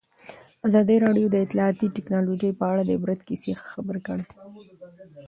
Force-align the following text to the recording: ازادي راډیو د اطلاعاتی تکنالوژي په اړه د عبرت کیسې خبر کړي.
ازادي 0.67 0.95
راډیو 1.05 1.27
د 1.31 1.35
اطلاعاتی 1.45 1.87
تکنالوژي 1.97 2.51
په 2.59 2.63
اړه 2.71 2.81
د 2.85 2.89
عبرت 2.97 3.19
کیسې 3.27 3.51
خبر 3.71 3.95
کړي. 4.07 4.25